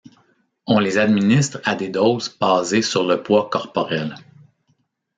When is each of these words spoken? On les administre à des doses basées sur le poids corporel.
On 0.65 0.79
les 0.79 0.97
administre 0.97 1.59
à 1.63 1.75
des 1.75 1.89
doses 1.89 2.35
basées 2.39 2.81
sur 2.81 3.03
le 3.05 3.21
poids 3.21 3.51
corporel. 3.51 4.15